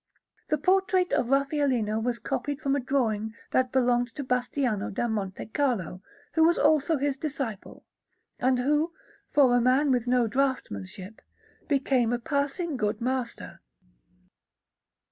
[0.49, 5.45] The portrait of Raffaellino was copied from a drawing that belonged to Bastiano da Monte
[5.45, 6.01] Carlo,
[6.33, 7.85] who was also his disciple,
[8.39, 8.93] and who,
[9.29, 11.21] for a man with no draughtsmanship,
[11.67, 13.59] became a passing good master.